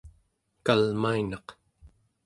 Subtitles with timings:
[0.65, 1.47] kalmainaq